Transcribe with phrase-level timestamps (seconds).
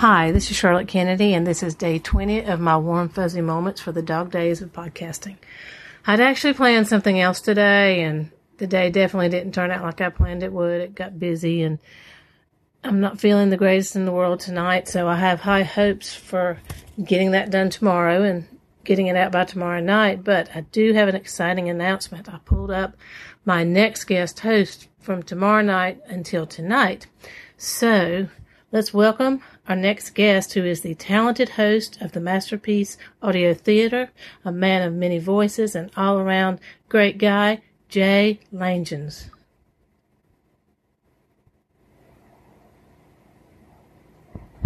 [0.00, 3.82] Hi, this is Charlotte Kennedy, and this is day 20 of my warm, fuzzy moments
[3.82, 5.36] for the dog days of podcasting.
[6.06, 10.08] I'd actually planned something else today, and the day definitely didn't turn out like I
[10.08, 10.80] planned it would.
[10.80, 11.78] It got busy, and
[12.82, 16.58] I'm not feeling the greatest in the world tonight, so I have high hopes for
[17.04, 18.46] getting that done tomorrow and
[18.84, 20.24] getting it out by tomorrow night.
[20.24, 22.26] But I do have an exciting announcement.
[22.26, 22.96] I pulled up
[23.44, 27.06] my next guest host from tomorrow night until tonight.
[27.58, 28.28] So
[28.72, 34.10] let's welcome our next guest, who is the talented host of the Masterpiece Audio Theater,
[34.44, 39.30] a man of many voices, and all around great guy, Jay Langejans.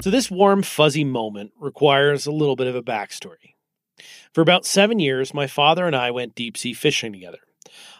[0.00, 3.54] So, this warm, fuzzy moment requires a little bit of a backstory.
[4.32, 7.38] For about seven years, my father and I went deep sea fishing together,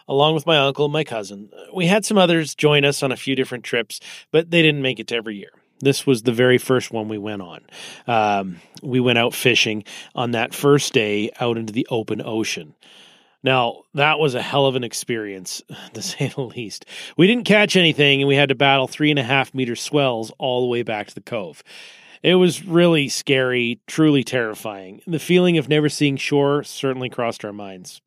[0.05, 1.49] along with my uncle and my cousin.
[1.73, 4.01] We had some others join us on a few different trips,
[4.31, 5.51] but they didn't make it to every year.
[5.83, 7.61] This was the very first one we went on.
[8.07, 9.83] Um, we went out fishing
[10.15, 12.75] on that first day out into the open ocean.
[13.43, 15.61] Now, that was a hell of an experience,
[15.93, 16.85] to say the least.
[17.17, 20.31] We didn't catch anything, and we had to battle three and a half meter swells
[20.37, 21.63] all the way back to the cove.
[22.23, 25.01] It was really scary, truly terrifying.
[25.05, 28.01] The feeling of never seeing shore certainly crossed our minds.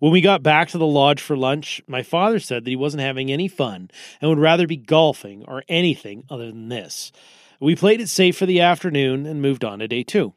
[0.00, 3.04] When we got back to the lodge for lunch, my father said that he wasn't
[3.04, 3.88] having any fun
[4.20, 7.12] and would rather be golfing or anything other than this.
[7.60, 10.34] We played it safe for the afternoon and moved on to day two.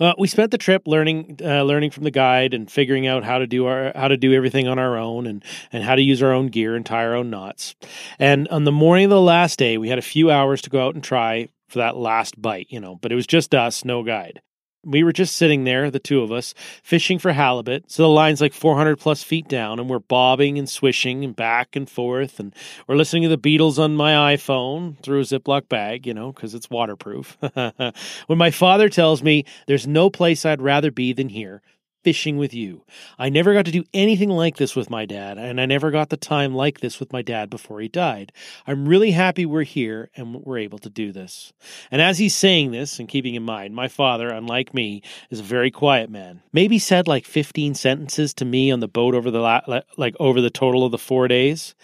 [0.00, 3.38] Uh, we spent the trip learning, uh, learning from the guide and figuring out how
[3.38, 6.22] to do our how to do everything on our own and and how to use
[6.22, 7.74] our own gear and tie our own knots.
[8.18, 10.86] And on the morning of the last day, we had a few hours to go
[10.86, 12.96] out and try for that last bite, you know.
[12.96, 14.40] But it was just us, no guide.
[14.84, 17.88] We were just sitting there, the two of us, fishing for halibut.
[17.90, 21.76] So the line's like 400 plus feet down, and we're bobbing and swishing and back
[21.76, 22.40] and forth.
[22.40, 22.52] And
[22.88, 26.52] we're listening to the Beatles on my iPhone through a Ziploc bag, you know, because
[26.52, 27.38] it's waterproof.
[28.26, 31.62] when my father tells me there's no place I'd rather be than here,
[32.02, 32.82] fishing with you.
[33.18, 36.10] I never got to do anything like this with my dad, and I never got
[36.10, 38.32] the time like this with my dad before he died.
[38.66, 41.52] I'm really happy we're here and we're able to do this.
[41.90, 45.44] And as he's saying this, and keeping in mind, my father, unlike me, is a
[45.44, 46.42] very quiet man.
[46.52, 50.40] Maybe said like 15 sentences to me on the boat over the la- like over
[50.40, 51.74] the total of the 4 days.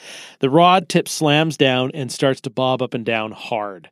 [0.40, 3.90] The rod tip slams down and starts to bob up and down hard.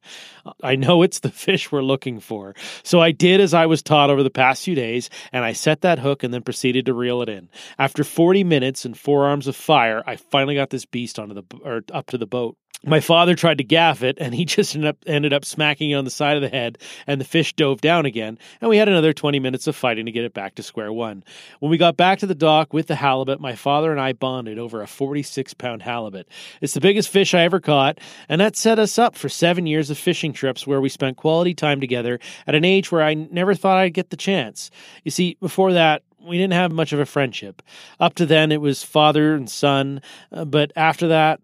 [0.62, 2.54] I know it's the fish we're looking for.
[2.82, 5.82] So I did as I was taught over the past few days, and I set
[5.82, 7.48] that hook and then proceeded to reel it in.
[7.78, 11.44] After 40 minutes and four arms of fire, I finally got this beast onto the
[11.64, 12.56] or up to the boat.
[12.84, 15.94] My father tried to gaff it and he just ended up, ended up smacking it
[15.94, 18.88] on the side of the head and the fish dove down again and we had
[18.88, 21.24] another 20 minutes of fighting to get it back to square one.
[21.60, 24.58] When we got back to the dock with the halibut my father and i bonded
[24.58, 26.28] over a 46 pound halibut.
[26.60, 27.98] It's the biggest fish i ever caught
[28.28, 31.54] and that set us up for seven years of fishing trips where we spent quality
[31.54, 34.70] time together at an age where i never thought i'd get the chance.
[35.02, 37.62] You see before that we didn't have much of a friendship.
[38.00, 41.40] Up to then, it was father and son, uh, but after that,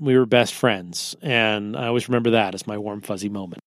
[0.00, 1.16] we were best friends.
[1.22, 3.62] And I always remember that as my warm, fuzzy moment.